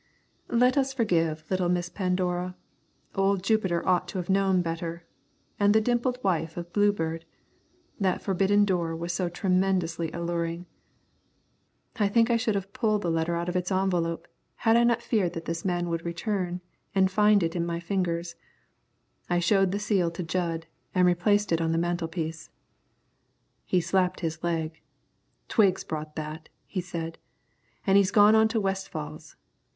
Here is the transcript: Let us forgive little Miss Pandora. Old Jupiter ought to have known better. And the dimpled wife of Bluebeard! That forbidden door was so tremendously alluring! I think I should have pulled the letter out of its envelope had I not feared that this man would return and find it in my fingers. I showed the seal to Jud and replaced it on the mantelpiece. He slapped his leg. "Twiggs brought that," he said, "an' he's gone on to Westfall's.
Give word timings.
Let 0.49 0.77
us 0.79 0.93
forgive 0.95 1.45
little 1.51 1.69
Miss 1.69 1.87
Pandora. 1.87 2.55
Old 3.13 3.43
Jupiter 3.43 3.87
ought 3.87 4.07
to 4.07 4.17
have 4.17 4.31
known 4.31 4.63
better. 4.63 5.05
And 5.59 5.75
the 5.75 5.79
dimpled 5.79 6.17
wife 6.23 6.57
of 6.57 6.73
Bluebeard! 6.73 7.23
That 7.99 8.19
forbidden 8.19 8.65
door 8.65 8.95
was 8.95 9.13
so 9.13 9.29
tremendously 9.29 10.11
alluring! 10.11 10.65
I 11.97 12.07
think 12.07 12.31
I 12.31 12.35
should 12.37 12.55
have 12.55 12.73
pulled 12.73 13.03
the 13.03 13.11
letter 13.11 13.35
out 13.35 13.47
of 13.47 13.55
its 13.55 13.71
envelope 13.71 14.27
had 14.55 14.75
I 14.75 14.83
not 14.83 15.03
feared 15.03 15.33
that 15.33 15.45
this 15.45 15.63
man 15.63 15.87
would 15.89 16.03
return 16.03 16.61
and 16.95 17.11
find 17.11 17.43
it 17.43 17.55
in 17.55 17.63
my 17.63 17.79
fingers. 17.79 18.33
I 19.29 19.37
showed 19.37 19.71
the 19.71 19.77
seal 19.77 20.09
to 20.09 20.23
Jud 20.23 20.65
and 20.95 21.05
replaced 21.05 21.51
it 21.51 21.61
on 21.61 21.73
the 21.73 21.77
mantelpiece. 21.77 22.49
He 23.65 23.79
slapped 23.79 24.21
his 24.21 24.43
leg. 24.43 24.81
"Twiggs 25.47 25.83
brought 25.83 26.15
that," 26.15 26.49
he 26.65 26.81
said, 26.81 27.19
"an' 27.85 27.97
he's 27.97 28.09
gone 28.09 28.33
on 28.33 28.47
to 28.47 28.59
Westfall's. 28.59 29.35